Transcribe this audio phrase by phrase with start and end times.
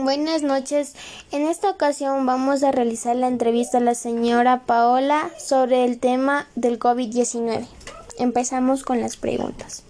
[0.00, 0.94] Buenas noches.
[1.32, 6.46] En esta ocasión vamos a realizar la entrevista a la señora Paola sobre el tema
[6.54, 7.66] del COVID-19.
[8.16, 9.82] Empezamos con las preguntas.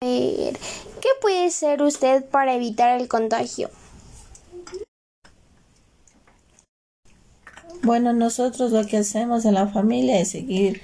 [0.00, 0.54] ¿Qué
[1.20, 3.68] puede hacer usted para evitar el contagio?
[7.82, 10.80] Bueno, nosotros lo que hacemos en la familia es seguir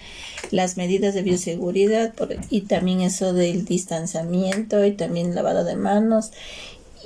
[0.51, 2.15] las medidas de bioseguridad
[2.51, 6.31] y también eso del distanciamiento y también lavado de manos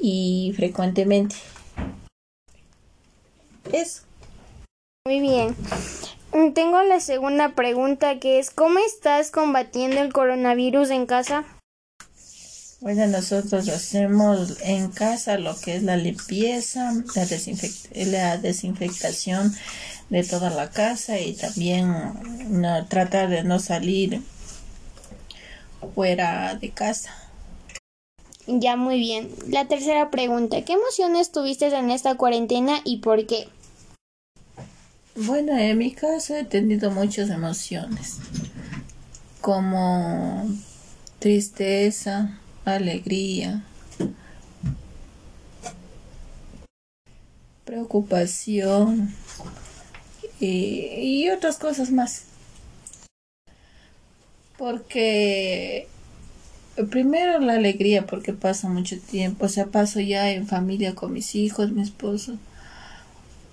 [0.01, 1.37] y frecuentemente.
[3.73, 4.03] Eso.
[5.07, 5.55] Muy bien.
[6.55, 11.45] Tengo la segunda pregunta que es ¿cómo estás combatiendo el coronavirus en casa?
[12.81, 19.53] Bueno, nosotros hacemos en casa lo que es la limpieza, la, la desinfectación
[20.11, 21.93] de toda la casa y también
[22.61, 24.23] no, tratar de no salir
[25.95, 27.11] fuera de casa.
[28.51, 29.29] Ya muy bien.
[29.49, 33.47] La tercera pregunta, ¿qué emociones tuviste en esta cuarentena y por qué?
[35.15, 38.17] Bueno, en mi caso he tenido muchas emociones,
[39.43, 40.49] como
[41.19, 43.65] tristeza, alegría,
[47.67, 49.15] preocupación
[50.41, 52.25] y, y otras cosas más.
[54.57, 55.87] Porque
[56.87, 61.35] primero la alegría porque paso mucho tiempo, o sea, paso ya en familia con mis
[61.35, 62.37] hijos, mi esposo.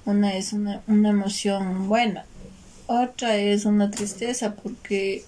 [0.06, 2.26] Una es una, una emoción buena,
[2.88, 5.26] otra es una tristeza porque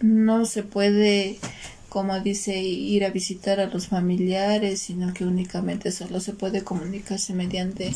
[0.00, 1.38] no se puede,
[1.90, 7.34] como dice, ir a visitar a los familiares, sino que únicamente solo se puede comunicarse
[7.34, 7.94] mediante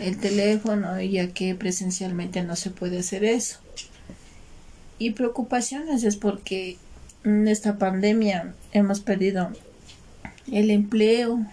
[0.00, 3.58] el teléfono, ya que presencialmente no se puede hacer eso.
[4.98, 6.76] Y preocupaciones es porque
[7.24, 9.50] en esta pandemia hemos perdido
[10.50, 11.44] el empleo,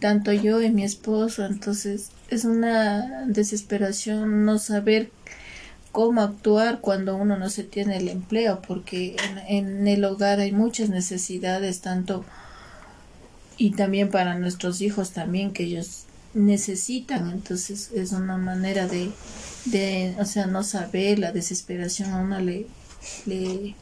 [0.00, 5.10] tanto yo y mi esposo, entonces es una desesperación no saber
[5.92, 9.16] cómo actuar cuando uno no se tiene el empleo, porque
[9.48, 12.24] en, el hogar hay muchas necesidades, tanto
[13.56, 16.04] y también para nuestros hijos también que ellos
[16.34, 19.10] necesitan, entonces es una manera de,
[19.64, 22.66] de o sea, no saber la desesperación a uno le,
[23.26, 23.74] le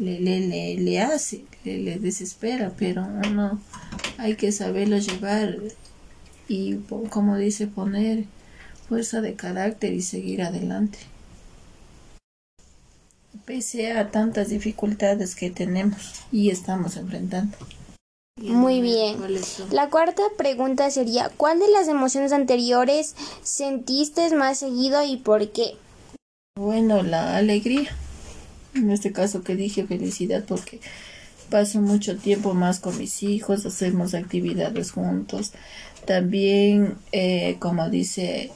[0.00, 3.60] le, le, le, hace, le, desespera, pero uno
[4.16, 5.58] hay que saberlo llevar
[6.48, 6.76] y,
[7.10, 8.24] como dice, poner
[8.88, 10.98] fuerza de carácter y seguir adelante.
[13.44, 17.56] Pese a tantas dificultades que tenemos y estamos enfrentando.
[18.38, 19.18] Muy bien.
[19.70, 25.76] La cuarta pregunta sería, ¿cuál de las emociones anteriores sentiste más seguido y por qué?
[26.56, 27.90] Bueno, la alegría
[28.74, 30.80] en este caso que dije felicidad porque
[31.50, 35.52] paso mucho tiempo más con mis hijos, hacemos actividades juntos.
[36.06, 38.52] También, eh, como dice,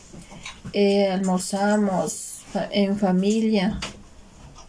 [0.72, 3.80] eh, almorzamos en familia,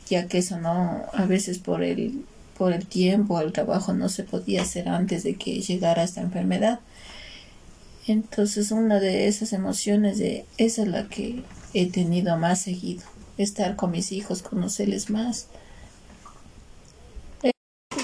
[0.09, 2.25] ya que eso no, a veces por el,
[2.57, 6.79] por el tiempo, el trabajo no se podía hacer antes de que llegara esta enfermedad.
[8.07, 13.03] Entonces, una de esas emociones, de, esa es la que he tenido más seguido
[13.37, 15.47] estar con mis hijos, conocerles más.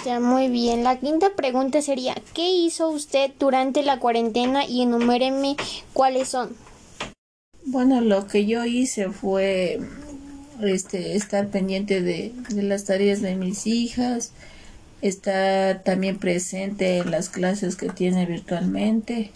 [0.05, 0.83] Ya, muy bien.
[0.83, 5.55] La quinta pregunta sería, ¿qué hizo usted durante la cuarentena y enuméreme
[5.93, 6.55] cuáles son?
[7.65, 9.79] Bueno, lo que yo hice fue
[10.61, 14.31] este, estar pendiente de, de las tareas de mis hijas,
[15.01, 19.31] estar también presente en las clases que tiene virtualmente,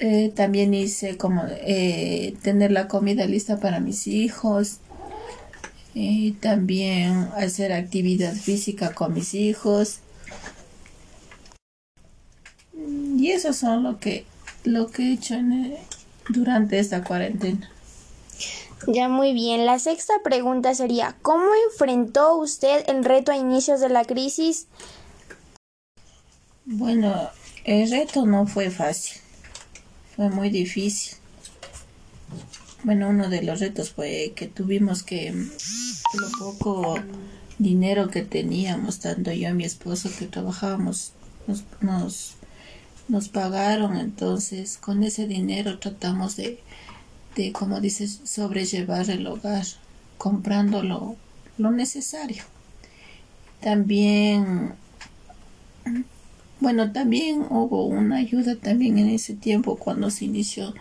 [0.00, 4.78] Eh, también hice como eh, tener la comida lista para mis hijos.
[5.94, 9.98] y también hacer actividad física con mis hijos.
[12.76, 14.24] Y eso son lo que,
[14.62, 15.76] lo que he hecho eh,
[16.28, 17.68] durante esta cuarentena.
[18.86, 19.66] Ya muy bien.
[19.66, 24.68] La sexta pregunta sería, ¿cómo enfrentó usted el reto a inicios de la crisis?
[26.64, 27.30] Bueno,
[27.64, 29.20] el reto no fue fácil
[30.18, 31.16] fue muy difícil.
[32.82, 36.98] Bueno, uno de los retos fue que tuvimos que lo poco
[37.58, 41.12] dinero que teníamos, tanto yo y mi esposo que trabajábamos,
[41.80, 42.34] nos,
[43.06, 46.58] nos, pagaron, entonces con ese dinero tratamos de,
[47.36, 49.66] de como dices, sobrellevar el hogar,
[50.16, 52.42] comprando lo necesario.
[53.60, 54.74] También
[56.60, 60.74] bueno, también hubo una ayuda también en ese tiempo cuando se inició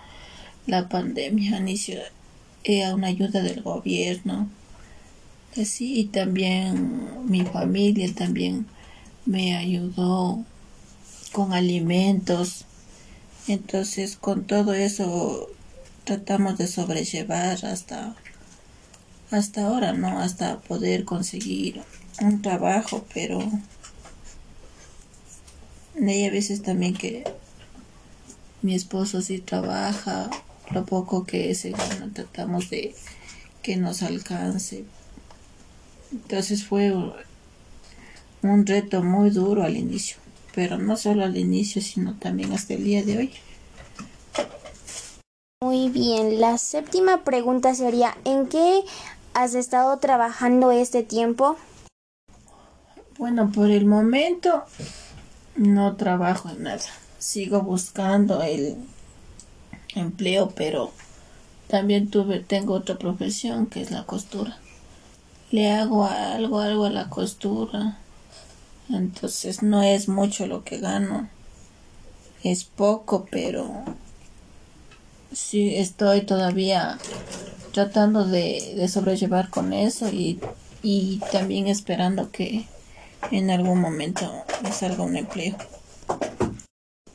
[0.66, 2.00] la pandemia, inició
[2.64, 4.50] eh, una ayuda del gobierno.
[5.56, 8.66] Así, y también mi familia también
[9.26, 10.44] me ayudó
[11.32, 12.66] con alimentos.
[13.48, 15.50] Entonces, con todo eso
[16.04, 18.16] tratamos de sobrellevar hasta
[19.32, 20.20] hasta ahora, ¿no?
[20.20, 21.82] Hasta poder conseguir
[22.22, 23.40] un trabajo, pero
[26.06, 27.24] hay a veces también que
[28.62, 30.30] mi esposo sí trabaja,
[30.72, 32.94] lo poco que es, bueno, tratamos de
[33.62, 34.86] que nos alcance.
[36.12, 36.94] Entonces fue
[38.42, 40.18] un reto muy duro al inicio,
[40.54, 43.34] pero no solo al inicio, sino también hasta el día de hoy.
[45.64, 48.84] Muy bien, la séptima pregunta sería, ¿en qué
[49.34, 51.58] has estado trabajando este tiempo?
[53.18, 54.64] Bueno, por el momento
[55.58, 56.80] no trabajo en nada.
[57.20, 58.78] Sigo buscando el
[59.96, 60.92] empleo, pero
[61.68, 64.58] también tuve tengo otra profesión que es la costura.
[65.52, 67.98] Le hago algo algo a la costura.
[68.90, 71.28] Entonces no es mucho lo que gano.
[72.44, 73.84] Es poco, pero
[75.34, 76.98] sí estoy todavía
[77.74, 80.40] tratando de, sobrellevar con eso y,
[80.84, 82.66] y también esperando que
[83.32, 84.32] en algún momento
[84.64, 85.56] me salga un empleo.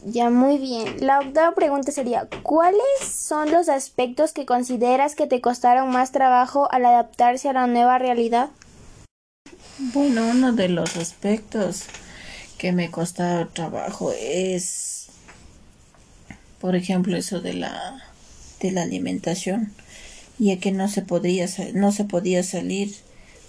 [0.05, 0.97] Ya, muy bien.
[0.99, 6.69] La octava pregunta sería, ¿cuáles son los aspectos que consideras que te costaron más trabajo
[6.73, 8.50] al adaptarse a la nueva realidad?
[9.79, 11.85] Bueno, uno de los aspectos
[12.58, 15.08] que me costado trabajo es,
[16.61, 18.03] por ejemplo, eso de la,
[18.61, 19.73] de la alimentación
[20.38, 22.94] ya que no se podía no se podía salir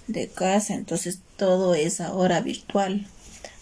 [0.06, 3.06] de casa entonces todo es ahora virtual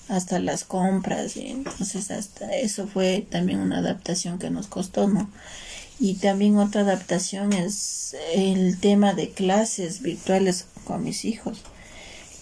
[0.09, 5.31] hasta las compras y entonces hasta eso fue también una adaptación que nos costó no
[6.01, 11.63] y también otra adaptación es el tema de clases virtuales con mis hijos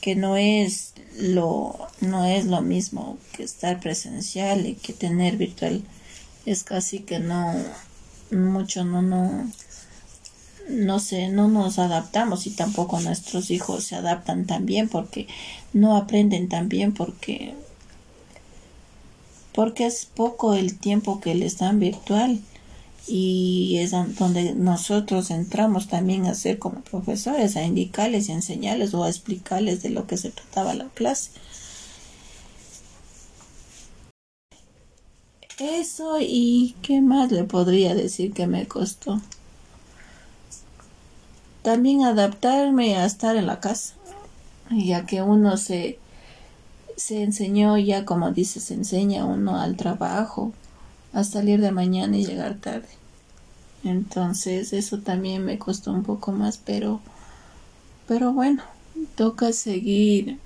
[0.00, 5.82] que no es lo no es lo mismo que estar presencial y que tener virtual.
[6.46, 7.54] Es casi que no
[8.30, 9.50] mucho no no
[10.70, 15.26] no sé, no nos adaptamos y tampoco nuestros hijos se adaptan tan bien porque
[15.72, 17.54] no aprenden tan bien porque
[19.52, 22.40] porque es poco el tiempo que les dan virtual
[23.06, 29.02] y es donde nosotros entramos también a ser como profesores, a indicarles y enseñarles o
[29.04, 31.30] a explicarles de lo que se trataba la clase.
[35.58, 39.20] Eso y qué más le podría decir que me costó
[41.62, 43.94] también adaptarme a estar en la casa,
[44.70, 45.98] ya que uno se,
[46.96, 50.52] se enseñó ya, como dice, se enseña uno al trabajo,
[51.12, 52.88] a salir de mañana y llegar tarde.
[53.84, 57.00] Entonces eso también me costó un poco más, pero,
[58.06, 58.62] pero bueno,
[59.16, 60.38] toca seguir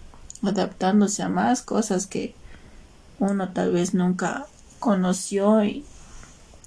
[0.42, 2.34] adaptándose a más cosas que
[3.18, 4.46] uno tal vez nunca
[4.78, 5.84] conoció y,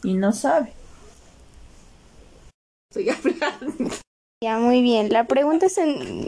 [0.03, 0.73] y no sabe.
[2.89, 4.06] Estoy hablando.
[4.43, 5.09] Ya, muy bien.
[5.09, 6.27] La pregunta es en...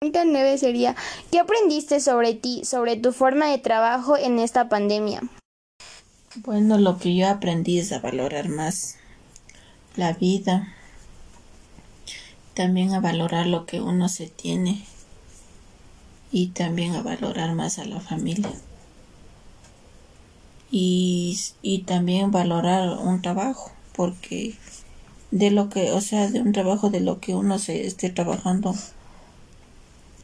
[0.00, 0.96] Pregunta 9 sería,
[1.30, 5.22] ¿qué aprendiste sobre ti, sobre tu forma de trabajo en esta pandemia?
[6.36, 8.96] Bueno, lo que yo aprendí es a valorar más
[9.96, 10.72] la vida,
[12.54, 14.86] también a valorar lo que uno se tiene
[16.32, 18.52] y también a valorar más a la familia.
[20.70, 24.54] Y, y también valorar un trabajo, porque
[25.30, 28.74] de lo que, o sea, de un trabajo de lo que uno se esté trabajando,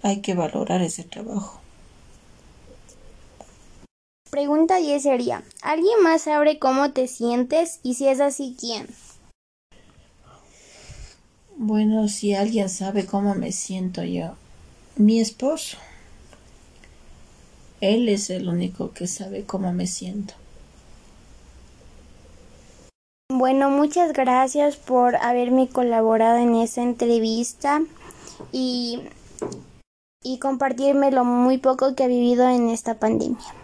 [0.02, 1.60] hay que valorar ese trabajo.
[4.30, 7.80] Pregunta 10 sería, ¿alguien más sabe cómo te sientes?
[7.82, 8.88] Y si es así, ¿quién?
[11.56, 14.34] Bueno, si alguien sabe cómo me siento yo,
[14.96, 15.76] mi esposo.
[17.80, 20.34] Él es el único que sabe cómo me siento.
[23.44, 27.82] Bueno, muchas gracias por haberme colaborado en esta entrevista
[28.52, 29.02] y,
[30.22, 33.54] y compartirme lo muy poco que he vivido en esta pandemia.